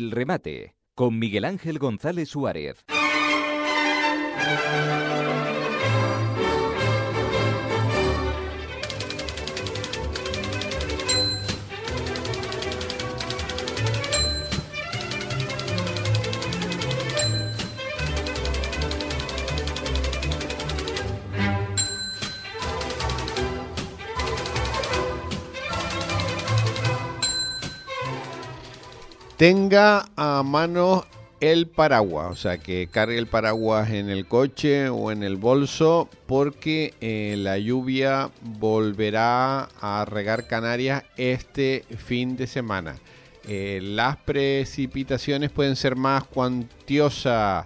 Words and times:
El 0.00 0.12
remate 0.12 0.76
con 0.94 1.18
Miguel 1.18 1.44
Ángel 1.44 1.80
González 1.80 2.28
Suárez. 2.28 2.84
Tenga 29.38 30.10
a 30.16 30.42
mano 30.42 31.06
el 31.40 31.68
paraguas, 31.68 32.32
o 32.32 32.34
sea, 32.34 32.58
que 32.58 32.88
cargue 32.90 33.16
el 33.16 33.28
paraguas 33.28 33.90
en 33.90 34.10
el 34.10 34.26
coche 34.26 34.88
o 34.88 35.12
en 35.12 35.22
el 35.22 35.36
bolso 35.36 36.08
porque 36.26 36.92
eh, 37.00 37.36
la 37.38 37.56
lluvia 37.56 38.32
volverá 38.42 39.68
a 39.80 40.04
regar 40.04 40.48
Canarias 40.48 41.04
este 41.16 41.84
fin 41.98 42.36
de 42.36 42.48
semana. 42.48 42.96
Eh, 43.46 43.78
las 43.80 44.16
precipitaciones 44.16 45.50
pueden 45.50 45.76
ser 45.76 45.94
más 45.94 46.24
cuantiosas 46.24 47.64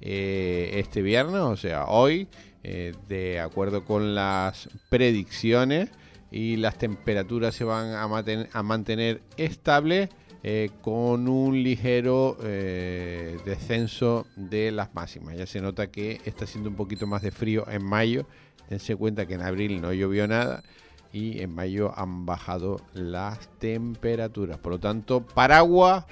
eh, 0.00 0.72
este 0.74 1.02
viernes, 1.02 1.40
o 1.42 1.56
sea, 1.56 1.84
hoy, 1.84 2.26
de 2.62 3.40
acuerdo 3.40 3.84
con 3.84 4.16
las 4.16 4.68
predicciones, 4.88 5.88
y 6.32 6.56
las 6.56 6.78
temperaturas 6.78 7.54
se 7.54 7.62
van 7.62 7.92
a, 7.92 8.04
a 8.04 8.62
mantener 8.62 9.20
estables 9.36 10.08
eh, 10.44 10.70
con 10.80 11.28
un 11.28 11.62
ligero 11.62 12.36
eh, 12.42 13.38
descenso 13.44 14.26
de 14.34 14.72
las 14.72 14.92
máximas. 14.94 15.36
Ya 15.36 15.46
se 15.46 15.60
nota 15.60 15.90
que 15.90 16.20
está 16.24 16.44
haciendo 16.44 16.68
un 16.68 16.76
poquito 16.76 17.06
más 17.06 17.22
de 17.22 17.30
frío 17.30 17.64
en 17.68 17.84
mayo. 17.84 18.26
Tense 18.68 18.96
cuenta 18.96 19.26
que 19.26 19.34
en 19.34 19.42
abril 19.42 19.80
no 19.80 19.92
llovió 19.92 20.26
nada 20.26 20.64
y 21.12 21.40
en 21.40 21.54
mayo 21.54 21.92
han 21.96 22.26
bajado 22.26 22.80
las 22.92 23.38
temperaturas. 23.58 24.58
Por 24.58 24.72
lo 24.72 24.80
tanto, 24.80 25.20
paraguas 25.20 26.06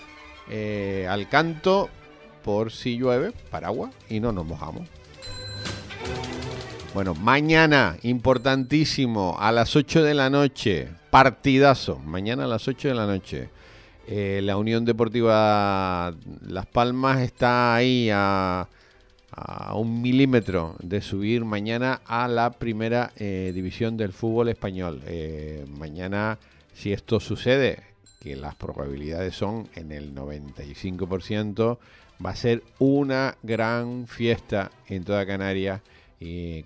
eh, 0.48 1.06
al 1.08 1.28
canto 1.28 1.88
por 2.44 2.70
si 2.70 2.96
llueve, 2.96 3.32
paraguas 3.50 3.92
y 4.08 4.20
no 4.20 4.32
nos 4.32 4.46
mojamos. 4.46 4.88
Bueno, 6.94 7.14
mañana, 7.14 7.96
importantísimo, 8.02 9.36
a 9.38 9.52
las 9.52 9.76
8 9.76 10.02
de 10.02 10.14
la 10.14 10.28
noche, 10.28 10.88
partidazo, 11.10 11.98
mañana 11.98 12.44
a 12.44 12.48
las 12.48 12.66
8 12.66 12.88
de 12.88 12.94
la 12.94 13.06
noche. 13.06 13.48
Eh, 14.12 14.40
la 14.42 14.56
Unión 14.56 14.84
Deportiva 14.84 16.12
Las 16.44 16.66
Palmas 16.66 17.20
está 17.20 17.76
ahí 17.76 18.10
a, 18.12 18.66
un 19.74 20.02
milímetro 20.02 20.74
de 20.82 21.00
subir 21.00 21.44
mañana 21.44 22.00
a 22.04 22.26
la 22.26 22.50
primera 22.50 23.12
eh, 23.16 23.52
división 23.54 23.96
del 23.96 24.12
fútbol 24.12 24.48
español. 24.48 25.00
Eh, 25.06 25.64
mañana, 25.78 26.38
si 26.74 26.92
esto 26.92 27.20
sucede, 27.20 27.84
que 28.18 28.34
las 28.34 28.56
probabilidades 28.56 29.36
son 29.36 29.68
en 29.76 29.92
el 29.92 30.12
95%, 30.12 31.78
va 32.22 32.30
a 32.30 32.36
ser 32.36 32.64
una 32.80 33.36
gran 33.44 34.08
fiesta 34.08 34.72
en 34.88 35.04
toda 35.04 35.24
Canarias 35.24 35.80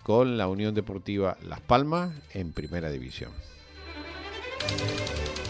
con 0.03 0.37
la 0.37 0.49
Unión 0.49 0.75
Deportiva 0.75 1.37
Las 1.47 1.61
Palmas 1.61 2.13
en 2.33 2.53
primera 2.53 2.91
división. 2.91 3.31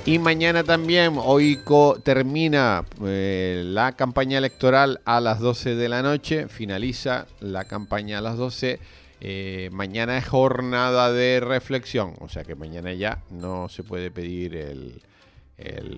Y 0.07 0.19
mañana 0.19 0.65
también, 0.65 1.15
hoy 1.17 1.59
termina 2.03 2.85
eh, 3.07 3.63
la 3.65 3.93
campaña 3.93 4.37
electoral 4.37 5.01
a 5.07 5.19
las 5.19 5.41
12 5.41 5.77
de 5.77 5.89
la 5.89 6.03
noche, 6.03 6.47
finaliza 6.49 7.27
la 7.41 7.65
campaña 7.65 8.19
a 8.19 8.21
las 8.21 8.37
12. 8.37 8.81
Eh, 9.23 9.71
mañana 9.73 10.19
es 10.19 10.29
jornada 10.29 11.11
de 11.11 11.41
reflexión, 11.41 12.13
o 12.21 12.29
sea 12.29 12.45
que 12.45 12.55
mañana 12.55 12.93
ya 12.93 13.23
no 13.31 13.71
se 13.71 13.83
puede 13.83 14.11
pedir 14.11 14.55
el, 14.57 15.01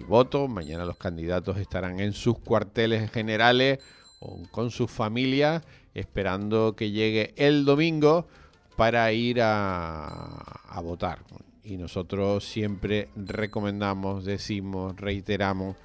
voto. 0.06 0.47
Mañana 0.47 0.84
los 0.84 0.99
candidatos 0.99 1.56
estarán 1.59 1.99
en 1.99 2.12
sus 2.12 2.38
cuarteles 2.38 3.11
generales 3.11 3.81
o 4.21 4.41
con 4.53 4.71
sus 4.71 4.88
familias, 4.88 5.65
esperando 5.94 6.77
que 6.77 6.93
llegue 6.93 7.34
el 7.37 7.65
domingo 7.65 8.28
para 8.77 9.11
ir 9.11 9.41
a 9.43 10.81
votar 10.81 11.19
y 11.66 11.77
nosotros 11.77 12.44
siempre 12.44 13.09
recomendamos, 13.16 14.25
decimos, 14.25 14.97
reiteramos 14.97 15.77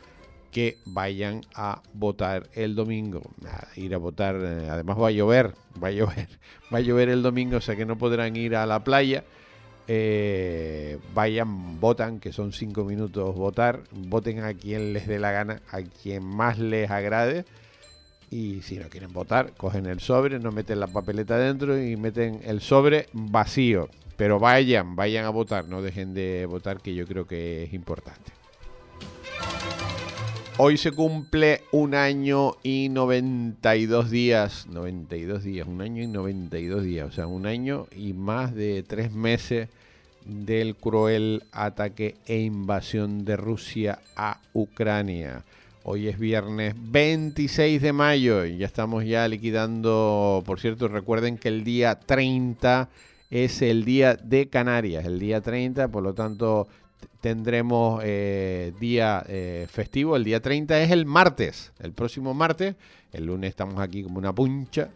que 0.52 0.78
vayan 0.86 1.42
a 1.56 1.82
votar 1.94 2.50
el 2.54 2.76
domingo. 2.76 3.22
ir 3.76 3.96
a 3.96 3.98
votar, 3.98 4.36
eh, 4.36 4.70
además 4.70 5.00
va 5.00 5.08
a 5.08 5.12
llover, 5.12 5.56
va 5.82 5.88
a 5.88 5.92
llover, 5.92 6.28
va 6.74 6.78
a 6.78 6.82
llover 6.82 7.10
el 7.10 7.24
domingo, 7.24 7.58
o 7.58 7.62
sea 7.62 7.76
que 7.76 7.86
no 7.86 7.98
podrán 7.98 8.36
ir 8.36 8.56
a 8.56 8.66
la 8.66 8.84
playa. 8.84 9.24
Eh, 9.88 11.00
vayan, 11.16 11.80
votan, 11.80 12.20
que 12.20 12.32
son 12.32 12.54
cinco 12.54 12.86
minutos 12.86 13.36
votar, 13.36 13.82
voten 13.92 14.44
a 14.44 14.54
quien 14.54 14.94
les 14.94 15.08
dé 15.08 15.20
la 15.20 15.32
gana, 15.32 15.62
a 15.72 15.82
quien 15.82 16.24
más 16.24 16.60
les 16.60 16.92
agrade. 16.92 17.46
Y 18.30 18.62
si 18.62 18.78
no 18.78 18.88
quieren 18.88 19.12
votar, 19.12 19.54
cogen 19.58 19.88
el 19.88 20.00
sobre, 20.00 20.40
no 20.40 20.52
meten 20.52 20.80
la 20.80 20.88
papeleta 20.88 21.38
dentro 21.38 21.82
y 21.82 21.98
meten 21.98 22.40
el 22.46 22.62
sobre 22.62 23.08
vacío. 23.12 23.90
Pero 24.18 24.40
vayan, 24.40 24.96
vayan 24.96 25.26
a 25.26 25.30
votar, 25.30 25.68
no 25.68 25.82
dejen 25.82 26.14
de 26.14 26.46
votar, 26.46 26.82
que 26.82 26.94
yo 26.94 27.08
creo 27.08 27.26
que 27.26 27.64
es 27.64 27.74
importante. 27.74 28.32
Hoy 30.58 30.78
se 30.78 30.92
cumple 30.92 31.64
un 31.72 31.96
año 31.96 32.58
y 32.62 32.90
92 32.90 34.12
días, 34.12 34.68
92 34.68 35.44
días, 35.44 35.68
un 35.68 35.82
año 35.82 36.04
y 36.04 36.08
92 36.08 36.84
días, 36.84 37.08
o 37.08 37.12
sea, 37.12 37.26
un 37.26 37.48
año 37.48 37.88
y 37.96 38.14
más 38.14 38.54
de 38.54 38.84
tres 38.84 39.12
meses 39.12 39.70
del 40.26 40.76
cruel 40.76 41.44
ataque 41.52 42.16
e 42.28 42.42
invasión 42.42 43.26
de 43.26 43.38
Rusia 43.38 44.00
a 44.16 44.40
Ucrania. 44.54 45.44
Hoy 45.84 46.10
es 46.10 46.20
viernes 46.20 46.76
26 46.78 47.82
de 47.82 47.92
mayo 47.92 48.46
y 48.46 48.58
ya 48.58 48.68
estamos 48.68 49.04
ya 49.04 49.28
liquidando, 49.28 50.44
por 50.46 50.60
cierto, 50.60 50.88
recuerden 50.90 51.40
que 51.40 51.48
el 51.48 51.64
día 51.64 51.96
30 51.96 52.88
es 53.32 53.62
el 53.62 53.86
día 53.86 54.16
de 54.16 54.50
Canarias, 54.50 55.06
el 55.06 55.18
día 55.18 55.42
30, 55.42 55.88
por 55.88 56.04
lo 56.04 56.14
tanto 56.14 56.68
tendremos 57.22 58.02
eh, 58.04 58.74
día 58.80 59.24
eh, 59.28 59.68
festivo, 59.70 60.16
el 60.18 60.26
día 60.26 60.42
30 60.42 60.82
es 60.82 60.92
el 60.92 61.06
martes, 61.06 61.72
el 61.80 61.94
próximo 61.94 62.34
martes, 62.34 62.76
el 63.14 63.26
lunes 63.26 63.50
estamos 63.50 63.80
aquí 63.80 64.04
como 64.04 64.20
una 64.20 64.36
puncha 64.36 64.90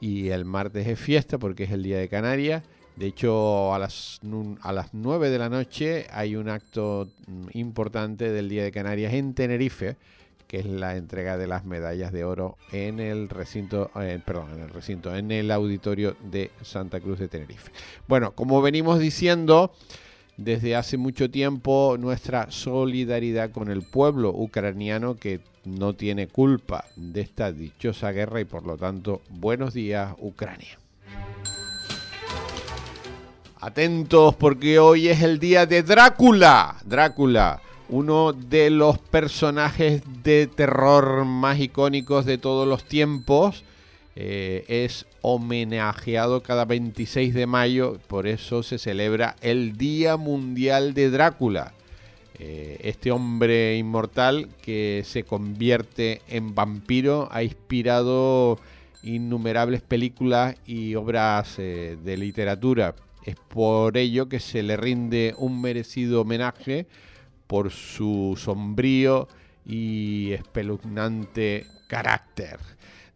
y 0.00 0.28
el 0.28 0.44
martes 0.44 0.86
es 0.86 0.98
fiesta 0.98 1.36
porque 1.38 1.64
es 1.64 1.72
el 1.72 1.82
día 1.82 1.98
de 1.98 2.08
Canarias. 2.08 2.62
De 2.96 3.06
hecho, 3.06 3.74
a 3.74 3.78
las, 3.78 4.20
a 4.60 4.72
las 4.72 4.92
9 4.92 5.30
de 5.30 5.38
la 5.38 5.48
noche 5.48 6.06
hay 6.12 6.36
un 6.36 6.48
acto 6.48 7.08
mm, 7.26 7.48
importante 7.54 8.30
del 8.30 8.48
Día 8.48 8.62
de 8.62 8.72
Canarias 8.72 9.14
en 9.14 9.32
Tenerife, 9.34 9.96
que 10.50 10.58
es 10.58 10.66
la 10.66 10.96
entrega 10.96 11.38
de 11.38 11.46
las 11.46 11.64
medallas 11.64 12.10
de 12.10 12.24
oro 12.24 12.58
en 12.72 12.98
el 12.98 13.28
recinto, 13.28 13.92
eh, 13.94 14.18
perdón, 14.26 14.54
en 14.54 14.62
el 14.62 14.70
recinto, 14.70 15.14
en 15.14 15.30
el 15.30 15.48
auditorio 15.52 16.16
de 16.24 16.50
Santa 16.62 16.98
Cruz 16.98 17.20
de 17.20 17.28
Tenerife. 17.28 17.70
Bueno, 18.08 18.32
como 18.32 18.60
venimos 18.60 18.98
diciendo, 18.98 19.72
desde 20.36 20.74
hace 20.74 20.96
mucho 20.96 21.30
tiempo 21.30 21.94
nuestra 22.00 22.50
solidaridad 22.50 23.52
con 23.52 23.70
el 23.70 23.82
pueblo 23.82 24.30
ucraniano 24.30 25.14
que 25.14 25.38
no 25.64 25.92
tiene 25.92 26.26
culpa 26.26 26.84
de 26.96 27.20
esta 27.20 27.52
dichosa 27.52 28.10
guerra 28.10 28.40
y 28.40 28.44
por 28.44 28.66
lo 28.66 28.76
tanto, 28.76 29.22
buenos 29.28 29.72
días 29.72 30.16
Ucrania. 30.18 30.80
Atentos 33.60 34.34
porque 34.34 34.80
hoy 34.80 35.06
es 35.06 35.22
el 35.22 35.38
día 35.38 35.64
de 35.66 35.84
Drácula. 35.84 36.74
Drácula 36.84 37.62
uno 37.90 38.32
de 38.32 38.70
los 38.70 38.98
personajes 38.98 40.02
de 40.22 40.46
terror 40.46 41.24
más 41.24 41.58
icónicos 41.58 42.24
de 42.24 42.38
todos 42.38 42.66
los 42.66 42.84
tiempos. 42.84 43.64
Eh, 44.16 44.64
es 44.68 45.06
homenajeado 45.22 46.42
cada 46.42 46.64
26 46.64 47.34
de 47.34 47.46
mayo, 47.46 47.98
por 48.06 48.26
eso 48.26 48.62
se 48.62 48.78
celebra 48.78 49.36
el 49.40 49.76
Día 49.76 50.16
Mundial 50.16 50.94
de 50.94 51.10
Drácula. 51.10 51.72
Eh, 52.38 52.78
este 52.82 53.10
hombre 53.10 53.76
inmortal 53.76 54.48
que 54.62 55.02
se 55.04 55.24
convierte 55.24 56.22
en 56.28 56.54
vampiro 56.54 57.28
ha 57.30 57.42
inspirado 57.42 58.58
innumerables 59.02 59.82
películas 59.82 60.56
y 60.64 60.94
obras 60.94 61.56
eh, 61.58 61.98
de 62.02 62.16
literatura. 62.16 62.94
Es 63.24 63.36
por 63.36 63.96
ello 63.98 64.28
que 64.28 64.40
se 64.40 64.62
le 64.62 64.76
rinde 64.76 65.34
un 65.38 65.60
merecido 65.60 66.22
homenaje 66.22 66.86
por 67.50 67.72
su 67.72 68.38
sombrío 68.38 69.26
y 69.66 70.30
espeluznante 70.30 71.66
carácter. 71.88 72.60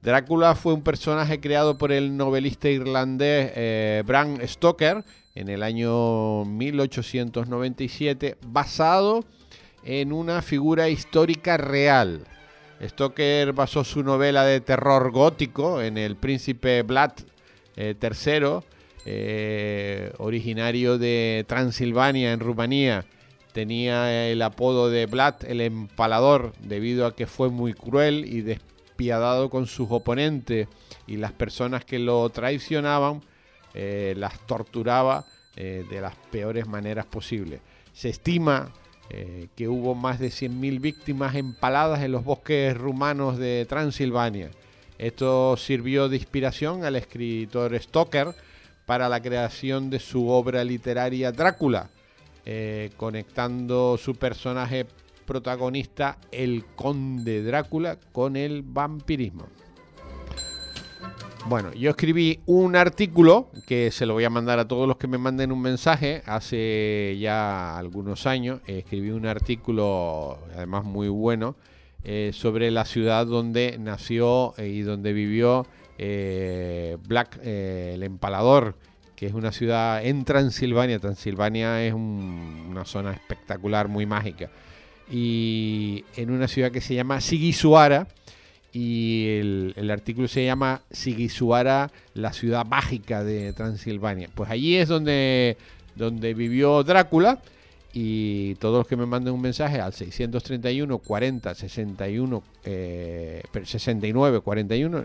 Drácula 0.02 0.56
fue 0.56 0.74
un 0.74 0.82
personaje 0.82 1.38
creado 1.38 1.78
por 1.78 1.92
el 1.92 2.16
novelista 2.16 2.68
irlandés 2.68 3.52
eh, 3.54 4.02
Bram 4.04 4.44
Stoker 4.44 5.04
en 5.36 5.48
el 5.48 5.62
año 5.62 6.44
1897, 6.46 8.36
basado 8.44 9.24
en 9.84 10.12
una 10.12 10.42
figura 10.42 10.88
histórica 10.88 11.56
real. 11.56 12.24
Stoker 12.82 13.52
basó 13.52 13.84
su 13.84 14.02
novela 14.02 14.44
de 14.44 14.60
terror 14.60 15.12
gótico 15.12 15.80
en 15.80 15.96
el 15.96 16.16
príncipe 16.16 16.82
Vlad 16.82 17.12
III, 17.76 18.64
eh, 19.06 20.12
originario 20.18 20.98
de 20.98 21.44
Transilvania, 21.46 22.32
en 22.32 22.40
Rumanía. 22.40 23.04
Tenía 23.54 24.28
el 24.28 24.42
apodo 24.42 24.90
de 24.90 25.06
Vlad 25.06 25.44
el 25.46 25.60
Empalador 25.60 26.54
debido 26.58 27.06
a 27.06 27.14
que 27.14 27.28
fue 27.28 27.50
muy 27.50 27.72
cruel 27.72 28.24
y 28.24 28.40
despiadado 28.40 29.48
con 29.48 29.68
sus 29.68 29.86
oponentes 29.92 30.66
y 31.06 31.18
las 31.18 31.30
personas 31.30 31.84
que 31.84 32.00
lo 32.00 32.28
traicionaban 32.30 33.22
eh, 33.72 34.14
las 34.16 34.40
torturaba 34.40 35.24
eh, 35.54 35.86
de 35.88 36.00
las 36.00 36.16
peores 36.32 36.66
maneras 36.66 37.06
posibles. 37.06 37.60
Se 37.92 38.08
estima 38.08 38.72
eh, 39.10 39.46
que 39.54 39.68
hubo 39.68 39.94
más 39.94 40.18
de 40.18 40.30
100.000 40.30 40.80
víctimas 40.80 41.36
empaladas 41.36 42.02
en 42.02 42.10
los 42.10 42.24
bosques 42.24 42.76
rumanos 42.76 43.38
de 43.38 43.66
Transilvania. 43.68 44.50
Esto 44.98 45.56
sirvió 45.56 46.08
de 46.08 46.16
inspiración 46.16 46.84
al 46.84 46.96
escritor 46.96 47.80
Stoker 47.80 48.34
para 48.84 49.08
la 49.08 49.22
creación 49.22 49.90
de 49.90 50.00
su 50.00 50.28
obra 50.28 50.64
literaria 50.64 51.30
Drácula, 51.30 51.90
eh, 52.46 52.90
conectando 52.96 53.96
su 53.96 54.14
personaje 54.14 54.86
protagonista, 55.26 56.18
el 56.30 56.64
conde 56.76 57.42
Drácula, 57.42 57.98
con 58.12 58.36
el 58.36 58.62
vampirismo. 58.62 59.46
Bueno, 61.46 61.74
yo 61.74 61.90
escribí 61.90 62.40
un 62.46 62.74
artículo 62.74 63.50
que 63.66 63.90
se 63.90 64.06
lo 64.06 64.14
voy 64.14 64.24
a 64.24 64.30
mandar 64.30 64.58
a 64.58 64.66
todos 64.66 64.88
los 64.88 64.96
que 64.96 65.06
me 65.06 65.18
manden 65.18 65.52
un 65.52 65.60
mensaje 65.60 66.22
hace 66.24 67.18
ya 67.20 67.76
algunos 67.76 68.26
años. 68.26 68.60
Escribí 68.66 69.10
un 69.10 69.26
artículo, 69.26 70.38
además 70.54 70.84
muy 70.84 71.08
bueno, 71.08 71.54
eh, 72.02 72.30
sobre 72.32 72.70
la 72.70 72.86
ciudad 72.86 73.26
donde 73.26 73.76
nació 73.78 74.54
y 74.56 74.80
donde 74.80 75.12
vivió 75.12 75.66
eh, 75.98 76.96
Black, 77.06 77.38
eh, 77.42 77.92
el 77.94 78.02
empalador, 78.02 78.76
es 79.24 79.32
una 79.32 79.52
ciudad 79.52 80.04
en 80.04 80.24
Transilvania. 80.24 80.98
Transilvania 80.98 81.84
es 81.84 81.94
una 81.94 82.84
zona 82.84 83.12
espectacular, 83.12 83.88
muy 83.88 84.06
mágica. 84.06 84.50
Y 85.10 86.04
en 86.16 86.30
una 86.30 86.48
ciudad 86.48 86.70
que 86.70 86.80
se 86.80 86.94
llama 86.94 87.20
Sigisuara 87.20 88.08
y 88.72 89.36
el, 89.38 89.90
artículo 89.90 90.26
se 90.26 90.44
llama 90.44 90.82
Sigisuara, 90.90 91.90
la 92.14 92.32
ciudad 92.32 92.66
mágica 92.66 93.22
de 93.22 93.52
Transilvania. 93.52 94.28
Pues 94.34 94.50
allí 94.50 94.76
es 94.76 94.88
donde, 94.88 95.56
donde 95.94 96.34
vivió 96.34 96.82
Drácula 96.82 97.40
y 97.96 98.56
todos 98.56 98.78
los 98.78 98.88
que 98.88 98.96
me 98.96 99.06
manden 99.06 99.34
un 99.34 99.40
mensaje 99.40 99.80
al 99.80 99.92
631 99.92 100.98
40 100.98 101.54
61 101.54 102.42
eh, 102.64 103.42
69 103.62 104.40
41 104.40 105.04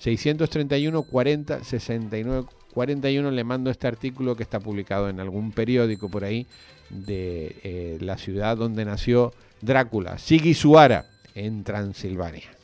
631 0.00 1.02
40 1.04 1.64
69 1.64 2.46
41 2.74 3.30
le 3.30 3.44
mando 3.44 3.70
este 3.70 3.86
artículo 3.86 4.34
que 4.34 4.42
está 4.42 4.58
publicado 4.58 5.08
en 5.08 5.20
algún 5.20 5.52
periódico 5.52 6.08
por 6.08 6.24
ahí 6.24 6.48
de 6.90 7.56
eh, 7.62 7.98
la 8.00 8.18
ciudad 8.18 8.56
donde 8.56 8.84
nació 8.84 9.32
Drácula, 9.62 10.18
Sigisuara, 10.18 11.06
en 11.34 11.64
Transilvania. 11.64 12.55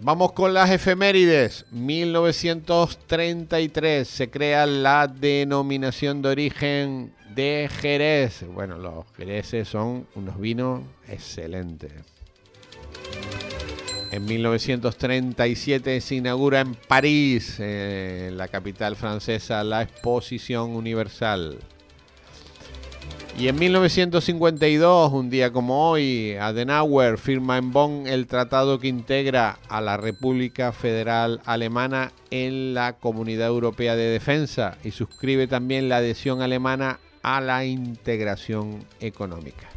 Vamos 0.00 0.30
con 0.30 0.54
las 0.54 0.70
efemérides. 0.70 1.66
1933 1.72 4.06
se 4.06 4.30
crea 4.30 4.64
la 4.64 5.08
denominación 5.08 6.22
de 6.22 6.28
origen 6.28 7.12
de 7.34 7.68
Jerez. 7.80 8.44
Bueno, 8.46 8.78
los 8.78 9.06
Jereces 9.16 9.66
son 9.66 10.06
unos 10.14 10.38
vinos 10.38 10.82
excelentes. 11.08 11.90
En 14.12 14.24
1937 14.24 16.00
se 16.00 16.14
inaugura 16.14 16.60
en 16.60 16.76
París, 16.76 17.58
en 17.58 18.38
la 18.38 18.46
capital 18.46 18.94
francesa, 18.94 19.64
la 19.64 19.82
Exposición 19.82 20.76
Universal. 20.76 21.58
Y 23.38 23.46
en 23.46 23.56
1952, 23.56 25.12
un 25.12 25.30
día 25.30 25.52
como 25.52 25.88
hoy, 25.88 26.34
Adenauer 26.40 27.18
firma 27.18 27.56
en 27.56 27.72
Bonn 27.72 28.08
el 28.08 28.26
tratado 28.26 28.80
que 28.80 28.88
integra 28.88 29.60
a 29.68 29.80
la 29.80 29.96
República 29.96 30.72
Federal 30.72 31.40
Alemana 31.44 32.10
en 32.32 32.74
la 32.74 32.94
Comunidad 32.94 33.46
Europea 33.46 33.94
de 33.94 34.08
Defensa 34.08 34.76
y 34.82 34.90
suscribe 34.90 35.46
también 35.46 35.88
la 35.88 35.98
adhesión 35.98 36.42
alemana 36.42 36.98
a 37.22 37.40
la 37.40 37.64
integración 37.64 38.84
económica. 38.98 39.68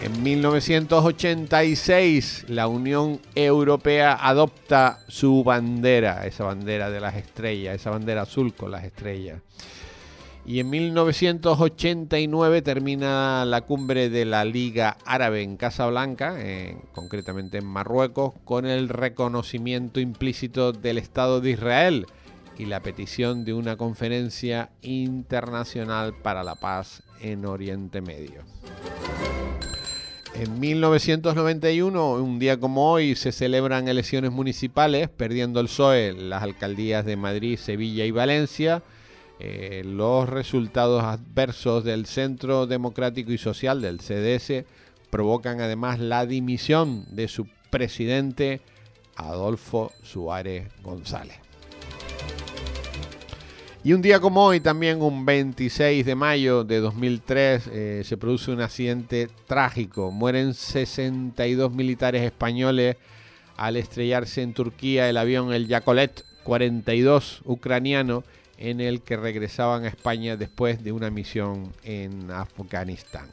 En 0.00 0.22
1986 0.22 2.44
la 2.46 2.68
Unión 2.68 3.20
Europea 3.34 4.12
adopta 4.12 5.00
su 5.08 5.42
bandera, 5.42 6.24
esa 6.24 6.44
bandera 6.44 6.88
de 6.88 7.00
las 7.00 7.16
estrellas, 7.16 7.74
esa 7.74 7.90
bandera 7.90 8.22
azul 8.22 8.54
con 8.54 8.70
las 8.70 8.84
estrellas. 8.84 9.40
Y 10.50 10.58
en 10.58 10.68
1989 10.68 12.62
termina 12.62 13.44
la 13.44 13.60
cumbre 13.60 14.10
de 14.10 14.24
la 14.24 14.44
Liga 14.44 14.98
Árabe 15.04 15.44
en 15.44 15.56
Casablanca, 15.56 16.34
concretamente 16.90 17.58
en 17.58 17.66
Marruecos, 17.66 18.34
con 18.44 18.66
el 18.66 18.88
reconocimiento 18.88 20.00
implícito 20.00 20.72
del 20.72 20.98
Estado 20.98 21.40
de 21.40 21.52
Israel 21.52 22.06
y 22.58 22.64
la 22.64 22.80
petición 22.80 23.44
de 23.44 23.54
una 23.54 23.76
conferencia 23.76 24.70
internacional 24.82 26.14
para 26.20 26.42
la 26.42 26.56
paz 26.56 27.04
en 27.20 27.46
Oriente 27.46 28.00
Medio. 28.00 28.42
En 30.34 30.58
1991, 30.58 32.14
un 32.14 32.40
día 32.40 32.58
como 32.58 32.90
hoy, 32.90 33.14
se 33.14 33.30
celebran 33.30 33.86
elecciones 33.86 34.32
municipales, 34.32 35.10
perdiendo 35.10 35.60
el 35.60 35.66
PSOE 35.66 36.12
las 36.12 36.42
alcaldías 36.42 37.04
de 37.04 37.16
Madrid, 37.16 37.56
Sevilla 37.56 38.04
y 38.04 38.10
Valencia 38.10 38.82
eh, 39.42 39.82
los 39.86 40.28
resultados 40.28 41.02
adversos 41.02 41.82
del 41.82 42.04
Centro 42.04 42.66
Democrático 42.66 43.32
y 43.32 43.38
Social 43.38 43.80
del 43.80 44.00
CDS 44.00 44.66
provocan 45.08 45.62
además 45.62 45.98
la 45.98 46.26
dimisión 46.26 47.06
de 47.10 47.26
su 47.26 47.46
presidente 47.70 48.60
Adolfo 49.16 49.92
Suárez 50.02 50.68
González. 50.82 51.38
Y 53.82 53.94
un 53.94 54.02
día 54.02 54.20
como 54.20 54.44
hoy, 54.44 54.60
también 54.60 55.00
un 55.00 55.24
26 55.24 56.04
de 56.04 56.14
mayo 56.14 56.64
de 56.64 56.80
2003, 56.80 57.70
eh, 57.72 58.02
se 58.04 58.18
produce 58.18 58.50
un 58.50 58.60
accidente 58.60 59.30
trágico. 59.46 60.10
Mueren 60.10 60.52
62 60.52 61.72
militares 61.72 62.22
españoles 62.22 62.98
al 63.56 63.78
estrellarse 63.78 64.42
en 64.42 64.52
Turquía 64.52 65.08
el 65.08 65.16
avión 65.16 65.54
el 65.54 65.66
Yakolet 65.66 66.24
42 66.44 67.40
ucraniano 67.46 68.22
en 68.60 68.80
el 68.80 69.02
que 69.02 69.16
regresaban 69.16 69.84
a 69.84 69.88
España 69.88 70.36
después 70.36 70.84
de 70.84 70.92
una 70.92 71.10
misión 71.10 71.72
en 71.82 72.30
Afganistán. 72.30 73.26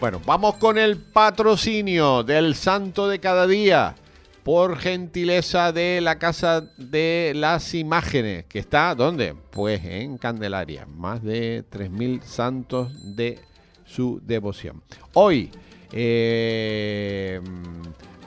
Bueno, 0.00 0.20
vamos 0.26 0.56
con 0.56 0.78
el 0.78 0.96
patrocinio 0.96 2.22
del 2.22 2.54
Santo 2.54 3.08
de 3.08 3.20
cada 3.20 3.46
día 3.46 3.94
por 4.42 4.78
gentileza 4.78 5.72
de 5.72 6.00
la 6.00 6.18
Casa 6.18 6.62
de 6.76 7.32
las 7.34 7.74
Imágenes, 7.74 8.44
que 8.44 8.60
está, 8.60 8.94
¿dónde? 8.94 9.34
Pues 9.50 9.84
en 9.84 10.18
Candelaria, 10.18 10.86
más 10.86 11.22
de 11.22 11.64
3.000 11.70 12.22
santos 12.22 13.16
de 13.16 13.40
su 13.84 14.20
devoción. 14.24 14.82
Hoy, 15.14 15.50
eh, 15.92 17.40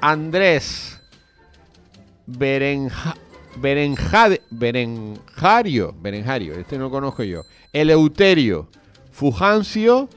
Andrés 0.01 0.99
Berenja, 2.25 3.15
Berenjade, 3.55 4.41
Berenjario, 4.49 5.93
Berenjario, 5.99 6.53
este 6.53 6.77
no 6.77 6.85
lo 6.85 6.91
conozco 6.91 7.23
yo. 7.23 7.43
Eleuterio, 7.73 8.69
Fujancio, 9.11 10.09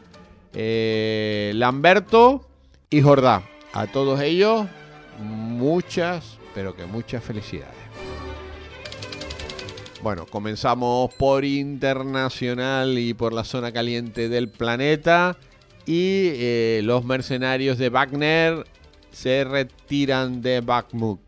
eh, 0.55 1.53
Lamberto 1.55 2.47
y 2.91 3.01
Jordá. 3.01 3.43
A 3.73 3.87
todos 3.87 4.21
ellos, 4.21 4.67
muchas, 5.19 6.39
pero 6.55 6.77
que 6.77 6.85
muchas 6.87 7.25
felicidades. 7.25 7.83
Bueno, 10.03 10.27
comenzamos 10.27 11.15
por 11.15 11.45
internacional 11.45 12.99
y 12.99 13.15
por 13.15 13.33
la 13.33 13.45
zona 13.45 13.73
caliente 13.73 14.29
del 14.29 14.49
planeta. 14.49 15.37
Y 15.87 16.31
eh, 16.35 16.81
los 16.83 17.05
mercenarios 17.05 17.79
de 17.79 17.89
Wagner 17.89 18.65
se 19.13 19.45
retiran 19.45 20.43
de 20.43 20.61
Bakhmut. 20.61 21.21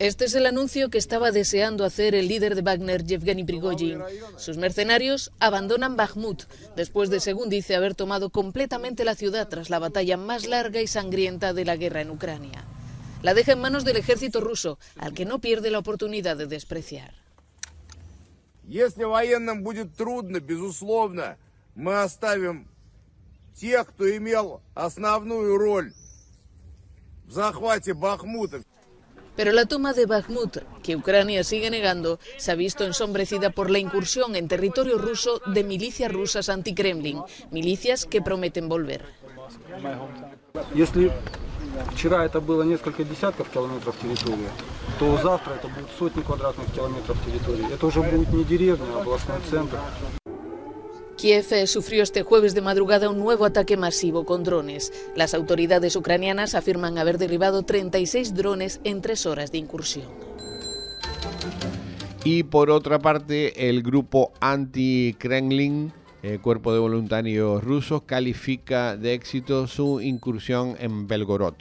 Este 0.00 0.24
es 0.24 0.34
el 0.34 0.46
anuncio 0.46 0.88
que 0.88 0.96
estaba 0.96 1.30
deseando 1.30 1.84
hacer 1.84 2.14
el 2.14 2.26
líder 2.26 2.54
de 2.54 2.62
Wagner, 2.62 3.04
Yevgeny 3.04 3.44
Prigozhin. 3.44 4.02
Sus 4.38 4.56
mercenarios 4.56 5.30
abandonan 5.40 5.94
Bakhmut, 5.94 6.44
después 6.74 7.10
de, 7.10 7.20
según 7.20 7.50
dice, 7.50 7.76
haber 7.76 7.94
tomado 7.94 8.30
completamente 8.30 9.04
la 9.04 9.14
ciudad 9.14 9.46
tras 9.48 9.68
la 9.68 9.78
batalla 9.78 10.16
más 10.16 10.46
larga 10.46 10.80
y 10.80 10.86
sangrienta 10.86 11.52
de 11.52 11.66
la 11.66 11.76
guerra 11.76 12.00
en 12.00 12.08
Ucrania. 12.08 12.64
La 13.20 13.34
deja 13.34 13.52
en 13.52 13.60
manos 13.60 13.84
del 13.84 13.98
ejército 13.98 14.40
ruso, 14.40 14.78
al 14.96 15.12
que 15.12 15.26
no 15.26 15.38
pierde 15.38 15.70
la 15.70 15.80
oportunidad 15.80 16.38
de 16.38 16.46
despreciar. 16.46 17.12
Pero 29.39 29.51
la 29.51 29.65
toma 29.65 29.93
de 29.93 30.05
Bakhmut, 30.05 30.59
que 30.81 30.95
Ucrania 30.95 31.43
sigue 31.43 31.69
negando, 31.69 32.19
se 32.37 32.51
ha 32.51 32.55
visto 32.55 32.85
ensombrecida 32.85 33.49
por 33.49 33.69
la 33.69 33.79
incursión 33.79 34.35
en 34.35 34.47
territorio 34.47 34.97
ruso 34.97 35.41
de 35.45 35.63
milicias 35.63 36.11
rusas 36.11 36.47
anti-Kremlin, 36.47 37.21
milicias 37.51 38.05
que 38.05 38.21
prometen 38.21 38.69
volver. 38.69 39.01
Если 40.73 41.11
вчера 41.93 42.23
это 42.25 42.39
было 42.39 42.63
несколько 42.63 43.03
десятков 43.03 43.49
километров 43.49 43.95
территории, 44.01 44.49
то 44.99 45.17
завтра 45.17 45.53
это 45.55 45.67
будут 45.67 45.89
сотни 45.99 46.21
квадратных 46.21 46.71
километров 46.73 47.17
территории. 47.25 47.73
Это 47.73 47.85
уже 47.87 48.01
будет 48.01 48.31
не 48.31 48.43
деревня, 48.45 48.85
а 48.95 49.01
областной 49.01 49.39
центр. 49.49 49.77
Kiev 51.20 51.52
eh, 51.52 51.66
sufrió 51.66 52.02
este 52.02 52.22
jueves 52.22 52.54
de 52.54 52.62
madrugada 52.62 53.10
un 53.10 53.18
nuevo 53.18 53.44
ataque 53.44 53.76
masivo 53.76 54.24
con 54.24 54.42
drones. 54.42 54.90
Las 55.14 55.34
autoridades 55.34 55.94
ucranianas 55.94 56.54
afirman 56.54 56.96
haber 56.96 57.18
derribado 57.18 57.62
36 57.62 58.34
drones 58.34 58.80
en 58.84 59.02
tres 59.02 59.26
horas 59.26 59.52
de 59.52 59.58
incursión. 59.58 60.06
Y 62.24 62.44
por 62.44 62.70
otra 62.70 63.00
parte, 63.00 63.68
el 63.68 63.82
grupo 63.82 64.32
anti-Kremlin, 64.40 65.92
el 66.22 66.40
cuerpo 66.40 66.72
de 66.72 66.78
voluntarios 66.78 67.62
rusos, 67.62 68.00
califica 68.04 68.96
de 68.96 69.12
éxito 69.12 69.66
su 69.66 70.00
incursión 70.00 70.74
en 70.80 71.06
Belgorod. 71.06 71.54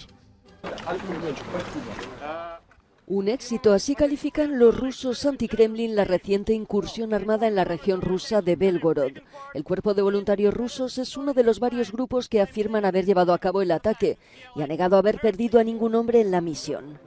Un 3.12 3.28
éxito, 3.28 3.74
así 3.74 3.96
califican 3.96 4.60
los 4.60 4.80
rusos 4.80 5.25
anti-Kremlin 5.25 5.96
la 5.96 6.06
reciente 6.06 6.54
incursión 6.54 7.12
armada 7.12 7.48
en 7.48 7.56
la 7.56 7.63
región 7.63 8.01
rusa 8.01 8.44
de 8.44 8.56
Belgorod. 8.56 9.13
El 9.56 9.63
cuerpo 9.63 9.96
de 9.96 10.04
voluntarios 10.04 10.54
rusos 10.54 11.00
es 11.00 11.18
uno 11.18 11.34
de 11.34 11.44
los 11.44 11.60
varios 11.60 11.92
grupos 11.92 12.30
que 12.30 12.39
afirman 12.39 12.86
haber 12.86 13.08
llevado 13.08 13.34
a 13.34 13.39
cabo 13.39 13.63
el 13.63 13.72
ataque 13.72 14.20
y 14.56 14.62
ha 14.62 14.68
negado 14.68 14.96
haber 14.96 15.20
perdido 15.20 15.60
a 15.60 15.63
ningún 15.63 15.96
hombre 15.96 16.22
en 16.22 16.30
la 16.30 16.39
misión. 16.39 17.00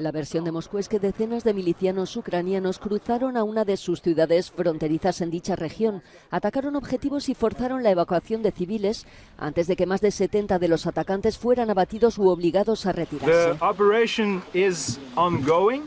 La 0.00 0.12
versión 0.12 0.44
de 0.44 0.52
Moscú 0.52 0.78
es 0.78 0.88
que 0.88 0.98
decenas 0.98 1.44
de 1.44 1.52
milicianos 1.52 2.16
ucranianos 2.16 2.78
cruzaron 2.78 3.36
a 3.36 3.44
una 3.44 3.66
de 3.66 3.76
sus 3.76 4.00
ciudades 4.00 4.50
fronterizas 4.50 5.20
en 5.20 5.30
dicha 5.30 5.56
región, 5.56 6.02
atacaron 6.30 6.74
objetivos 6.74 7.28
y 7.28 7.34
forzaron 7.34 7.82
la 7.82 7.90
evacuación 7.90 8.42
de 8.42 8.50
civiles 8.50 9.06
antes 9.36 9.66
de 9.66 9.76
que 9.76 9.84
más 9.84 10.00
de 10.00 10.10
70 10.10 10.58
de 10.58 10.68
los 10.68 10.86
atacantes 10.86 11.36
fueran 11.36 11.68
abatidos 11.68 12.16
u 12.16 12.28
obligados 12.28 12.86
a 12.86 12.92
retirarse. 12.92 13.58
The 13.58 13.64
operation 13.64 14.42
is 14.54 14.98
ongoing. 15.16 15.82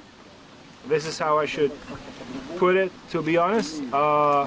This 0.88 1.08
is 1.08 1.20
how 1.20 1.42
I 1.42 1.48
should 1.48 1.72
put 2.60 2.76
it, 2.76 2.92
to 3.12 3.24
be 3.24 3.38
honest. 3.38 3.82
Uh, 3.92 4.46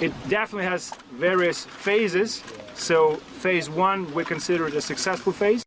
it 0.00 0.12
definitely 0.28 0.66
has 0.66 0.90
various 1.20 1.66
phases. 1.66 2.42
So, 2.74 3.20
phase 3.40 3.70
one, 3.70 4.12
we 4.12 4.24
consider 4.24 4.66
it 4.66 4.74
a 4.74 4.80
successful 4.80 5.32
phase. 5.32 5.61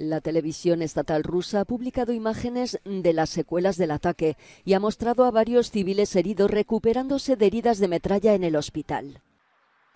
La 0.00 0.20
televisión 0.20 0.80
estatal 0.80 1.24
rusa 1.24 1.62
ha 1.62 1.64
publicado 1.64 2.12
imágenes 2.12 2.78
de 2.84 3.12
las 3.12 3.30
secuelas 3.30 3.76
del 3.76 3.90
ataque 3.90 4.36
y 4.64 4.74
ha 4.74 4.78
mostrado 4.78 5.24
a 5.24 5.32
varios 5.32 5.72
civiles 5.72 6.14
heridos 6.14 6.52
recuperándose 6.52 7.34
de 7.34 7.46
heridas 7.46 7.80
de 7.80 7.88
metralla 7.88 8.34
en 8.34 8.44
el 8.44 8.54
hospital. 8.54 9.22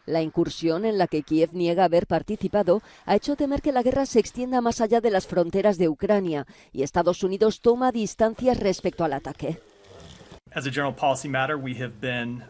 La 0.04 0.21
incursión 0.21 0.87
en 0.87 0.99
la 0.99 1.06
que 1.06 1.23
Kiev 1.23 1.50
niega 1.52 1.85
haber 1.85 2.09
participado 2.09 2.82
ha 3.06 3.14
hecho 3.14 3.37
temer 3.37 3.62
que 3.62 3.71
la 3.71 3.85
guerra 3.85 4.04
se 4.04 4.18
extienda 4.18 4.61
más 4.61 4.80
allá 4.80 5.00
de 5.00 5.12
las 5.12 5.28
fronteras 5.28 5.78
de 5.78 5.88
Ucrania 5.88 6.49
y 6.73 6.82
Estados 6.82 7.23
Unidos 7.23 7.61
toma 7.61 7.92
distancias 7.92 8.59
respecto 8.59 9.04
al 9.04 9.12
ataque. 9.12 9.61
As 10.52 10.66
a 10.66 10.71
general 10.71 10.92
policy 10.92 11.28
matter, 11.28 11.56
we 11.56 11.80
have 11.80 12.00
been 12.00 12.42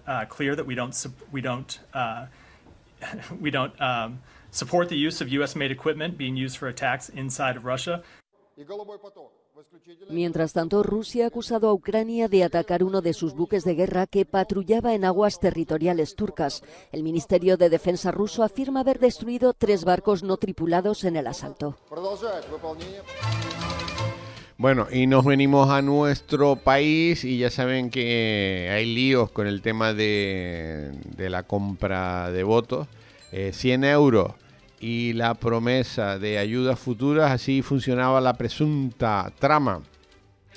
support 4.52 4.88
the 4.88 4.96
use 4.96 5.20
of 5.20 5.28
U.S.-made 5.28 5.72
equipment 5.72 6.16
being 6.16 6.36
used 6.36 6.56
for 6.56 6.68
attacks 6.68 7.08
inside 7.08 7.56
of 7.56 7.64
Russia. 7.64 8.02
Mientras 10.10 10.52
tanto, 10.52 10.82
Rusia 10.82 11.24
ha 11.24 11.28
acusado 11.28 11.68
a 11.68 11.72
Ucrania 11.72 12.28
de 12.28 12.44
atacar 12.44 12.84
uno 12.84 13.00
de 13.00 13.12
sus 13.12 13.34
buques 13.34 13.64
de 13.64 13.74
guerra 13.74 14.06
que 14.06 14.24
patrullaba 14.24 14.94
en 14.94 15.04
aguas 15.04 15.40
territoriales 15.40 16.14
turcas. 16.14 16.62
El 16.90 17.02
Ministerio 17.02 17.56
de 17.56 17.70
Defensa 17.70 18.10
ruso 18.10 18.42
afirma 18.42 18.80
haber 18.80 18.98
destruido 18.98 19.54
tres 19.54 19.84
barcos 19.84 20.22
no 20.22 20.36
tripulados 20.36 21.04
en 21.04 21.16
el 21.16 21.26
asalto. 21.26 21.76
Bueno, 24.58 24.86
y 24.92 25.06
nos 25.06 25.24
venimos 25.24 25.70
a 25.70 25.82
nuestro 25.82 26.56
país 26.56 27.24
y 27.24 27.38
ya 27.38 27.50
saben 27.50 27.90
que 27.90 28.70
hay 28.70 28.86
líos 28.86 29.30
con 29.30 29.46
el 29.46 29.62
tema 29.62 29.92
de, 29.92 30.92
de 31.16 31.30
la 31.30 31.42
compra 31.44 32.30
de 32.30 32.42
votos. 32.42 32.86
Eh, 33.32 33.52
100 33.54 33.84
euros 33.84 34.32
y 34.82 35.12
la 35.12 35.34
promesa 35.34 36.18
de 36.18 36.38
ayudas 36.38 36.76
futuras, 36.76 37.30
así 37.30 37.62
funcionaba 37.62 38.20
la 38.20 38.34
presunta 38.34 39.32
trama 39.38 39.80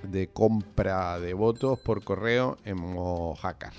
de 0.01 0.27
compra 0.27 1.19
de 1.19 1.35
votos 1.35 1.79
por 1.79 2.03
correo 2.03 2.57
en 2.65 2.77
Mojácar. 2.77 3.71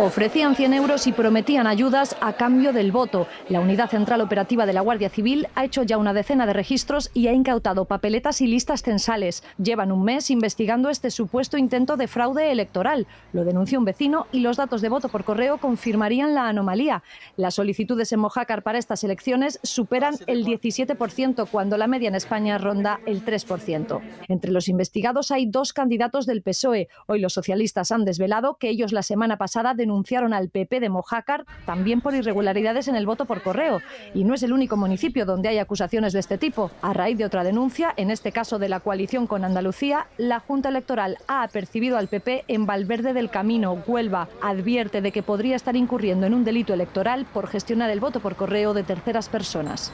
Ofrecían 0.00 0.54
100 0.54 0.74
euros 0.74 1.08
y 1.08 1.12
prometían 1.12 1.66
ayudas 1.66 2.16
a 2.20 2.34
cambio 2.34 2.72
del 2.72 2.92
voto. 2.92 3.26
La 3.48 3.58
Unidad 3.58 3.90
Central 3.90 4.20
Operativa 4.20 4.64
de 4.64 4.72
la 4.72 4.80
Guardia 4.80 5.08
Civil 5.08 5.48
ha 5.56 5.64
hecho 5.64 5.82
ya 5.82 5.98
una 5.98 6.14
decena 6.14 6.46
de 6.46 6.52
registros 6.52 7.10
y 7.14 7.26
ha 7.26 7.32
incautado 7.32 7.84
papeletas 7.84 8.40
y 8.40 8.46
listas 8.46 8.82
censales. 8.82 9.42
Llevan 9.60 9.90
un 9.90 10.04
mes 10.04 10.30
investigando 10.30 10.88
este 10.88 11.10
supuesto 11.10 11.58
intento 11.58 11.96
de 11.96 12.06
fraude 12.06 12.52
electoral. 12.52 13.08
Lo 13.32 13.44
denunció 13.44 13.80
un 13.80 13.86
vecino 13.86 14.28
y 14.30 14.38
los 14.38 14.56
datos 14.56 14.82
de 14.82 14.88
voto 14.88 15.08
por 15.08 15.24
correo 15.24 15.58
confirmarían 15.58 16.32
la 16.32 16.46
anomalía. 16.46 17.02
Las 17.36 17.54
solicitudes 17.54 18.12
en 18.12 18.20
Mojácar 18.20 18.62
para 18.62 18.78
estas 18.78 19.02
elecciones 19.02 19.58
superan 19.64 20.14
el 20.28 20.44
17% 20.44 21.48
cuando 21.50 21.76
la 21.76 21.88
media 21.88 22.06
en 22.06 22.14
España 22.14 22.56
ronda 22.56 23.00
el 23.04 23.24
3%. 23.24 24.00
Entre 24.28 24.52
los 24.52 24.68
investigados 24.68 25.32
hay 25.32 25.46
dos 25.46 25.72
candidatos 25.72 26.24
del 26.24 26.42
PSOE. 26.42 26.86
Hoy 27.08 27.18
los 27.18 27.32
socialistas 27.32 27.90
han 27.90 28.04
desvelado 28.04 28.58
que 28.58 28.68
ellos 28.68 28.92
la 28.92 29.02
semana 29.02 29.38
pasada 29.38 29.74
denunciaron 29.74 29.87
al 30.32 30.48
PP 30.48 30.80
de 30.80 30.88
Mojácar 30.88 31.44
también 31.66 32.00
por 32.00 32.14
irregularidades 32.14 32.88
en 32.88 32.96
el 32.96 33.06
voto 33.06 33.24
por 33.24 33.42
correo. 33.42 33.80
Y 34.14 34.24
no 34.24 34.34
es 34.34 34.42
el 34.42 34.52
único 34.52 34.76
municipio 34.76 35.26
donde 35.26 35.48
hay 35.48 35.58
acusaciones 35.58 36.12
de 36.12 36.20
este 36.20 36.38
tipo. 36.38 36.70
A 36.82 36.92
raíz 36.92 37.18
de 37.18 37.24
otra 37.24 37.44
denuncia, 37.44 37.92
en 37.96 38.10
este 38.10 38.32
caso 38.32 38.58
de 38.58 38.68
la 38.68 38.80
coalición 38.80 39.26
con 39.26 39.44
Andalucía, 39.44 40.06
la 40.16 40.40
Junta 40.40 40.68
Electoral 40.68 41.18
ha 41.26 41.42
apercibido 41.42 41.98
al 41.98 42.08
PP 42.08 42.44
en 42.48 42.66
Valverde 42.66 43.12
del 43.12 43.30
Camino, 43.30 43.82
Huelva. 43.86 44.28
Advierte 44.42 45.00
de 45.00 45.12
que 45.12 45.22
podría 45.22 45.56
estar 45.56 45.76
incurriendo 45.76 46.26
en 46.26 46.34
un 46.34 46.44
delito 46.44 46.74
electoral 46.74 47.26
por 47.32 47.48
gestionar 47.48 47.90
el 47.90 48.00
voto 48.00 48.20
por 48.20 48.36
correo 48.36 48.74
de 48.74 48.82
terceras 48.82 49.28
personas. 49.28 49.92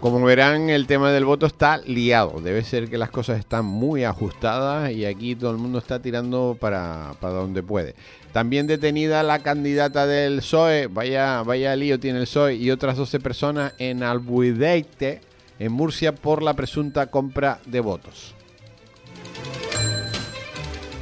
Como 0.00 0.24
verán, 0.24 0.70
el 0.70 0.86
tema 0.86 1.10
del 1.10 1.24
voto 1.24 1.46
está 1.46 1.78
liado. 1.78 2.40
Debe 2.40 2.62
ser 2.62 2.88
que 2.88 2.98
las 2.98 3.10
cosas 3.10 3.40
están 3.40 3.64
muy 3.64 4.04
ajustadas 4.04 4.92
y 4.92 5.04
aquí 5.04 5.34
todo 5.34 5.50
el 5.50 5.56
mundo 5.56 5.78
está 5.78 6.00
tirando 6.00 6.56
para, 6.58 7.14
para 7.20 7.34
donde 7.34 7.64
puede. 7.64 7.96
También 8.32 8.68
detenida 8.68 9.24
la 9.24 9.40
candidata 9.40 10.06
del 10.06 10.36
PSOE, 10.36 10.86
vaya, 10.86 11.42
vaya 11.42 11.74
lío 11.74 11.98
tiene 11.98 12.20
el 12.20 12.26
PSOE, 12.26 12.54
y 12.54 12.70
otras 12.70 12.96
12 12.96 13.18
personas 13.18 13.72
en 13.78 14.04
Albuideite, 14.04 15.20
en 15.58 15.72
Murcia, 15.72 16.14
por 16.14 16.44
la 16.44 16.54
presunta 16.54 17.08
compra 17.08 17.58
de 17.66 17.80
votos. 17.80 18.37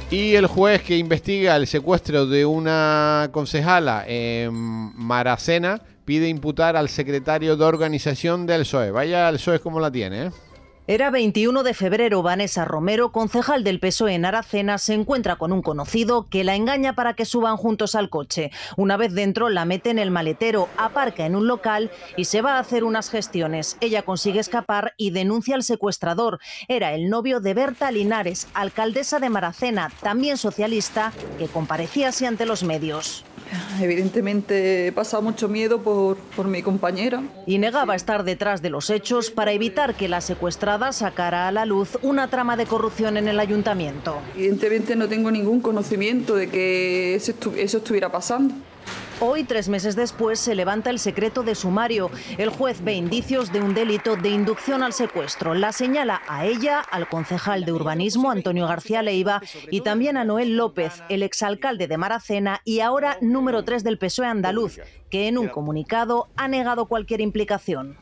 Y 0.09 0.35
el 0.35 0.47
juez 0.47 0.83
que 0.83 0.97
investiga 0.97 1.57
el 1.57 1.67
secuestro 1.67 2.25
de 2.25 2.45
una 2.45 3.29
concejala 3.33 4.05
en 4.07 4.53
Maracena 4.53 5.81
pide 6.05 6.29
imputar 6.29 6.77
al 6.77 6.87
secretario 6.87 7.57
de 7.57 7.65
organización 7.65 8.45
del 8.45 8.61
PSOE. 8.61 8.91
Vaya 8.91 9.27
el 9.27 9.35
PSOE 9.35 9.59
como 9.59 9.81
la 9.81 9.91
tiene, 9.91 10.27
¿eh? 10.27 10.31
Era 10.89 11.09
21 11.09 11.63
de 11.63 11.73
febrero. 11.73 12.23
Vanessa 12.23 12.63
Romero, 12.63 13.11
concejal 13.11 13.65
del 13.65 13.81
PSOE 13.81 14.13
en 14.13 14.23
Aracena, 14.23 14.77
se 14.77 14.93
encuentra 14.93 15.35
con 15.35 15.51
un 15.51 15.61
conocido 15.61 16.29
que 16.29 16.45
la 16.45 16.55
engaña 16.55 16.93
para 16.93 17.13
que 17.13 17.25
suban 17.25 17.57
juntos 17.57 17.93
al 17.93 18.09
coche. 18.09 18.51
Una 18.77 18.95
vez 18.95 19.13
dentro, 19.13 19.49
la 19.49 19.65
mete 19.65 19.89
en 19.89 19.99
el 19.99 20.11
maletero, 20.11 20.69
aparca 20.77 21.25
en 21.25 21.35
un 21.35 21.45
local 21.45 21.91
y 22.15 22.23
se 22.23 22.41
va 22.41 22.53
a 22.53 22.59
hacer 22.59 22.85
unas 22.85 23.09
gestiones. 23.09 23.75
Ella 23.81 24.03
consigue 24.03 24.39
escapar 24.39 24.93
y 24.95 25.09
denuncia 25.09 25.55
al 25.55 25.63
secuestrador. 25.63 26.39
Era 26.69 26.93
el 26.93 27.09
novio 27.09 27.41
de 27.41 27.53
Berta 27.53 27.91
Linares, 27.91 28.47
alcaldesa 28.53 29.19
de 29.19 29.29
Maracena, 29.29 29.91
también 30.01 30.37
socialista, 30.37 31.11
que 31.37 31.47
comparecía 31.47 32.07
así 32.07 32.25
ante 32.25 32.45
los 32.45 32.63
medios. 32.63 33.25
Evidentemente 33.81 34.87
he 34.87 34.91
pasado 34.91 35.21
mucho 35.23 35.47
miedo 35.47 35.81
por, 35.81 36.17
por 36.35 36.47
mi 36.47 36.61
compañera. 36.61 37.23
Y 37.45 37.57
negaba 37.57 37.95
estar 37.95 38.23
detrás 38.23 38.61
de 38.61 38.69
los 38.69 38.89
hechos 38.89 39.31
para 39.31 39.51
evitar 39.51 39.95
que 39.95 40.07
la 40.07 40.21
secuestrada 40.21 40.91
sacara 40.91 41.47
a 41.47 41.51
la 41.51 41.65
luz 41.65 41.97
una 42.01 42.29
trama 42.29 42.57
de 42.57 42.65
corrupción 42.65 43.17
en 43.17 43.27
el 43.27 43.39
ayuntamiento. 43.39 44.19
Evidentemente 44.35 44.95
no 44.95 45.07
tengo 45.07 45.31
ningún 45.31 45.61
conocimiento 45.61 46.35
de 46.35 46.49
que 46.49 47.15
eso 47.15 47.77
estuviera 47.77 48.11
pasando. 48.11 48.55
Hoy, 49.19 49.45
tres 49.45 49.67
meses 49.67 49.95
después, 49.95 50.39
se 50.39 50.53
levanta 50.53 50.91
el 50.91 50.99
secreto 50.99 51.41
de 51.41 51.55
sumario. 51.55 52.11
El 52.37 52.49
juez 52.49 52.83
ve 52.83 52.93
indicios 52.93 53.51
de 53.51 53.61
un 53.61 53.73
delito 53.73 54.15
de 54.15 54.29
inducción 54.29 54.83
al 54.83 54.93
secuestro. 54.93 55.55
La 55.55 55.71
señala 55.71 56.21
a 56.27 56.45
ella, 56.45 56.81
al 56.81 57.09
concejal 57.09 57.65
de 57.65 57.73
urbanismo 57.73 58.29
Antonio 58.29 58.67
García 58.67 59.01
Leiva 59.01 59.41
y 59.71 59.81
también 59.81 60.17
a 60.17 60.23
Noel 60.23 60.55
López, 60.55 61.01
el 61.09 61.23
exalcalde 61.23 61.87
de 61.87 61.97
Maracena 61.97 62.61
y 62.63 62.81
ahora 62.81 63.17
número 63.19 63.63
3 63.63 63.83
del 63.83 63.97
PSOE 63.97 64.27
andaluz, 64.27 64.79
que 65.09 65.27
en 65.27 65.39
un 65.39 65.47
comunicado 65.47 66.27
ha 66.35 66.47
negado 66.47 66.85
cualquier 66.85 67.19
implicación. 67.21 67.97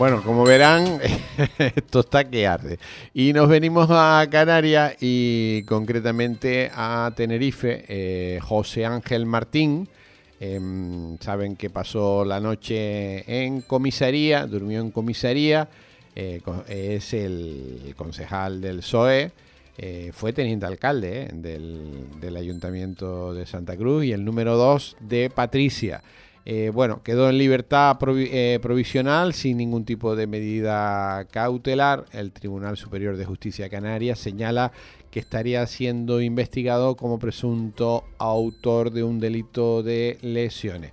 Bueno, 0.00 0.22
como 0.22 0.44
verán, 0.44 0.98
esto 1.58 2.00
está 2.00 2.24
que 2.24 2.46
arde. 2.46 2.78
Y 3.12 3.34
nos 3.34 3.50
venimos 3.50 3.86
a 3.90 4.26
Canarias 4.30 4.96
y 4.98 5.62
concretamente 5.64 6.70
a 6.74 7.12
Tenerife. 7.14 7.84
Eh, 7.86 8.38
José 8.40 8.86
Ángel 8.86 9.26
Martín, 9.26 9.86
em, 10.40 11.18
saben 11.18 11.54
que 11.54 11.68
pasó 11.68 12.24
la 12.24 12.40
noche 12.40 13.44
en 13.44 13.60
comisaría, 13.60 14.46
durmió 14.46 14.80
en 14.80 14.90
comisaría, 14.90 15.68
eh, 16.16 16.40
es 16.66 17.12
el 17.12 17.92
concejal 17.94 18.62
del 18.62 18.78
PSOE. 18.78 19.32
Eh, 19.76 20.12
fue 20.14 20.32
teniente 20.32 20.64
alcalde 20.64 21.28
del, 21.30 22.06
del 22.18 22.38
Ayuntamiento 22.38 23.34
de 23.34 23.44
Santa 23.44 23.76
Cruz 23.76 24.06
y 24.06 24.12
el 24.12 24.24
número 24.24 24.56
dos 24.56 24.96
de 24.98 25.28
Patricia. 25.28 26.02
Eh, 26.46 26.70
bueno, 26.72 27.02
quedó 27.02 27.28
en 27.28 27.38
libertad 27.38 27.98
eh, 28.16 28.58
provisional 28.62 29.34
sin 29.34 29.58
ningún 29.58 29.84
tipo 29.84 30.16
de 30.16 30.26
medida 30.26 31.26
cautelar. 31.30 32.06
El 32.12 32.32
Tribunal 32.32 32.76
Superior 32.76 33.16
de 33.16 33.24
Justicia 33.24 33.66
de 33.66 33.70
Canarias 33.70 34.18
señala 34.18 34.72
que 35.10 35.20
estaría 35.20 35.66
siendo 35.66 36.20
investigado 36.20 36.96
como 36.96 37.18
presunto 37.18 38.04
autor 38.18 38.90
de 38.90 39.02
un 39.02 39.20
delito 39.20 39.82
de 39.82 40.18
lesiones. 40.22 40.92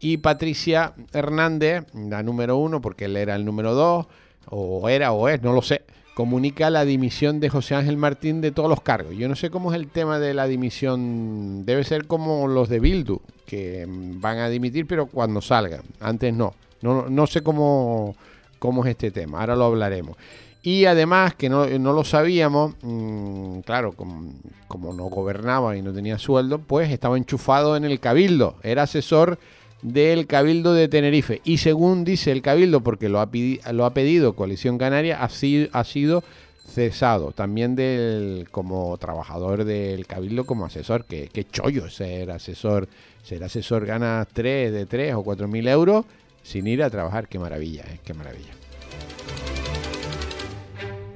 Y 0.00 0.16
Patricia 0.16 0.94
Hernández, 1.12 1.84
la 1.94 2.22
número 2.22 2.56
uno, 2.56 2.80
porque 2.80 3.04
él 3.04 3.16
era 3.16 3.36
el 3.36 3.44
número 3.44 3.74
dos, 3.74 4.06
o 4.46 4.88
era 4.88 5.12
o 5.12 5.28
es, 5.28 5.42
no 5.42 5.52
lo 5.52 5.62
sé, 5.62 5.82
comunica 6.14 6.70
la 6.70 6.84
dimisión 6.84 7.40
de 7.40 7.48
José 7.48 7.74
Ángel 7.74 7.96
Martín 7.96 8.40
de 8.40 8.52
todos 8.52 8.68
los 8.68 8.80
cargos. 8.80 9.14
Yo 9.16 9.28
no 9.28 9.36
sé 9.36 9.50
cómo 9.50 9.72
es 9.72 9.78
el 9.78 9.88
tema 9.88 10.18
de 10.18 10.34
la 10.34 10.46
dimisión, 10.46 11.64
debe 11.64 11.84
ser 11.84 12.06
como 12.06 12.48
los 12.48 12.68
de 12.68 12.80
Bildu, 12.80 13.20
que 13.46 13.86
van 13.88 14.38
a 14.38 14.48
dimitir, 14.48 14.86
pero 14.86 15.06
cuando 15.06 15.40
salgan. 15.40 15.82
Antes 16.00 16.34
no. 16.34 16.54
No, 16.82 17.08
no 17.08 17.26
sé 17.26 17.42
cómo, 17.42 18.14
cómo 18.58 18.84
es 18.84 18.90
este 18.90 19.10
tema. 19.10 19.40
Ahora 19.40 19.56
lo 19.56 19.64
hablaremos. 19.64 20.16
Y 20.62 20.84
además, 20.84 21.34
que 21.34 21.48
no, 21.48 21.66
lo 21.66 22.04
sabíamos, 22.04 22.74
mm, 22.82 23.60
claro, 23.60 23.92
como, 23.92 24.34
como, 24.68 24.92
no 24.92 25.04
gobernaba 25.04 25.76
y 25.76 25.82
no 25.82 25.92
tenía 25.92 26.18
sueldo, 26.18 26.58
pues 26.58 26.90
estaba 26.90 27.16
enchufado 27.16 27.76
en 27.76 27.84
el 27.84 27.98
cabildo. 27.98 28.56
Era 28.62 28.82
asesor 28.82 29.38
del 29.82 30.26
cabildo 30.26 30.74
de 30.74 30.88
Tenerife. 30.88 31.40
Y 31.44 31.58
según 31.58 32.04
dice 32.04 32.32
el 32.32 32.42
cabildo, 32.42 32.80
porque 32.80 33.08
lo 33.08 33.20
ha, 33.20 33.28
lo 33.72 33.84
ha 33.84 33.94
pedido 33.94 34.34
Coalición 34.34 34.78
Canaria, 34.78 35.22
ha 35.22 35.28
sido, 35.28 35.68
ha 35.72 35.84
sido 35.84 36.22
cesado 36.70 37.32
también 37.32 37.74
del 37.74 38.48
como 38.50 38.96
trabajador 38.98 39.64
del 39.64 40.06
cabildo 40.06 40.44
como 40.44 40.66
asesor 40.66 41.04
que, 41.04 41.28
que 41.28 41.44
chollo 41.44 41.90
ser 41.90 42.30
asesor 42.30 42.88
ser 43.24 43.42
asesor 43.42 43.86
gana 43.86 44.24
3 44.32 44.72
de 44.72 44.86
3 44.86 45.14
o 45.14 45.24
4 45.24 45.48
mil 45.48 45.66
euros 45.66 46.04
sin 46.44 46.68
ir 46.68 46.84
a 46.84 46.90
trabajar 46.90 47.26
qué 47.26 47.40
maravilla 47.40 47.82
¿eh? 47.88 47.98
qué 48.04 48.14
maravilla 48.14 48.52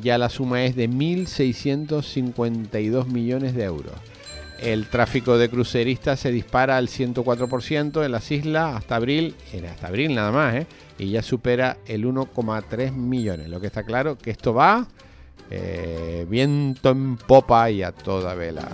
ya 0.01 0.19
la 0.19 0.29
suma 0.29 0.65
es 0.65 0.77
de 0.77 0.89
1.652 0.89 3.07
millones 3.07 3.55
de 3.55 3.65
euros. 3.65 3.95
El 4.61 4.89
tráfico 4.89 5.39
de 5.39 5.49
cruceristas 5.49 6.21
se 6.21 6.31
dispara 6.33 6.77
al 6.77 6.89
104% 6.89 8.05
en 8.05 8.13
las 8.13 8.31
islas 8.33 8.77
hasta 8.77 8.97
abril, 8.97 9.37
hasta 9.71 9.87
abril 9.87 10.15
nada 10.15 10.33
más, 10.33 10.57
¿eh? 10.57 10.67
y 10.99 11.11
ya 11.11 11.23
supera 11.23 11.79
el 11.87 12.05
1,3 12.05 12.93
millones. 12.93 13.49
Lo 13.49 13.61
que 13.61 13.69
está 13.69 13.85
claro 13.85 14.19
que 14.19 14.31
esto 14.31 14.53
va 14.53 14.87
eh, 15.51 16.27
viento 16.29 16.91
en 16.91 17.17
popa 17.17 17.71
y 17.71 17.83
a 17.83 17.93
toda 17.93 18.35
vela. 18.35 18.69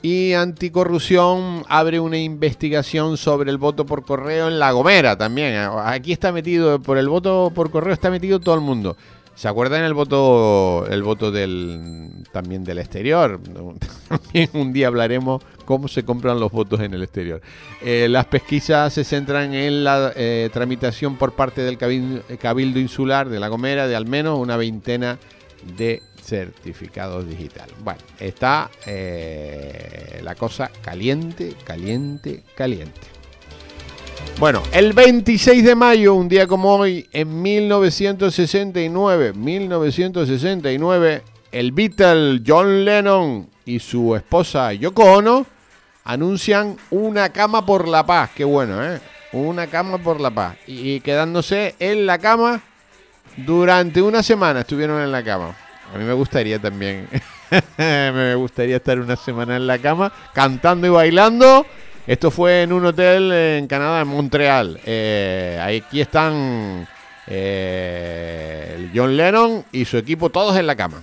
Y 0.00 0.32
Anticorrupción 0.32 1.64
abre 1.68 1.98
una 1.98 2.18
investigación 2.18 3.16
sobre 3.16 3.50
el 3.50 3.58
voto 3.58 3.84
por 3.84 4.04
correo 4.04 4.46
en 4.46 4.60
La 4.60 4.70
Gomera 4.70 5.18
también. 5.18 5.56
Aquí 5.84 6.12
está 6.12 6.30
metido, 6.30 6.80
por 6.80 6.98
el 6.98 7.08
voto 7.08 7.50
por 7.52 7.70
correo 7.70 7.92
está 7.92 8.08
metido 8.08 8.38
todo 8.38 8.54
el 8.54 8.60
mundo. 8.60 8.96
¿Se 9.38 9.46
acuerdan 9.46 9.84
el 9.84 9.94
voto 9.94 10.84
el 10.90 11.04
voto 11.04 11.30
del 11.30 12.24
también 12.32 12.64
del 12.64 12.78
exterior? 12.78 13.40
También 14.08 14.50
un 14.54 14.72
día 14.72 14.88
hablaremos 14.88 15.44
cómo 15.64 15.86
se 15.86 16.02
compran 16.02 16.40
los 16.40 16.50
votos 16.50 16.80
en 16.80 16.92
el 16.92 17.04
exterior. 17.04 17.40
Eh, 17.80 18.08
las 18.10 18.24
pesquisas 18.24 18.92
se 18.92 19.04
centran 19.04 19.54
en 19.54 19.84
la 19.84 20.12
eh, 20.16 20.50
tramitación 20.52 21.14
por 21.14 21.34
parte 21.34 21.62
del 21.62 21.78
cabildo, 21.78 22.80
Insular 22.80 23.28
de 23.28 23.38
La 23.38 23.46
Gomera 23.46 23.86
de 23.86 23.94
al 23.94 24.06
menos 24.06 24.40
una 24.40 24.56
veintena 24.56 25.20
de 25.76 26.02
certificados 26.20 27.28
digitales. 27.28 27.76
Bueno, 27.84 28.00
está 28.18 28.72
eh, 28.86 30.20
la 30.24 30.34
cosa 30.34 30.68
caliente, 30.82 31.54
caliente, 31.64 32.42
caliente. 32.56 33.17
Bueno, 34.38 34.62
el 34.72 34.92
26 34.92 35.64
de 35.64 35.74
mayo, 35.74 36.14
un 36.14 36.28
día 36.28 36.46
como 36.46 36.76
hoy, 36.76 37.08
en 37.12 37.42
1969, 37.42 39.32
1969, 39.32 41.22
el 41.50 41.72
Beatle 41.72 42.40
John 42.46 42.84
Lennon 42.84 43.48
y 43.64 43.80
su 43.80 44.14
esposa 44.14 44.72
Yoko 44.72 45.02
Ono 45.02 45.46
anuncian 46.04 46.76
una 46.90 47.30
cama 47.30 47.66
por 47.66 47.88
la 47.88 48.06
paz. 48.06 48.30
Qué 48.34 48.44
bueno, 48.44 48.84
¿eh? 48.84 49.00
Una 49.32 49.66
cama 49.66 49.98
por 49.98 50.20
la 50.20 50.30
paz. 50.30 50.56
Y 50.66 51.00
quedándose 51.00 51.74
en 51.78 52.06
la 52.06 52.18
cama 52.18 52.62
durante 53.36 54.00
una 54.00 54.22
semana 54.22 54.60
estuvieron 54.60 55.02
en 55.02 55.12
la 55.12 55.22
cama. 55.22 55.54
A 55.92 55.98
mí 55.98 56.04
me 56.04 56.12
gustaría 56.12 56.58
también. 56.58 57.08
me 57.78 58.34
gustaría 58.36 58.76
estar 58.76 58.98
una 58.98 59.16
semana 59.16 59.56
en 59.56 59.66
la 59.66 59.78
cama 59.78 60.12
cantando 60.32 60.86
y 60.86 60.90
bailando 60.90 61.66
esto 62.08 62.30
fue 62.30 62.62
en 62.62 62.72
un 62.72 62.86
hotel 62.86 63.30
en 63.30 63.66
Canadá, 63.66 64.00
en 64.00 64.08
Montreal. 64.08 64.80
Eh, 64.86 65.60
aquí 65.62 66.00
están 66.00 66.88
eh, 67.26 68.90
John 68.94 69.14
Lennon 69.14 69.62
y 69.72 69.84
su 69.84 69.98
equipo 69.98 70.30
todos 70.30 70.56
en 70.56 70.66
la 70.66 70.74
cama. 70.74 71.02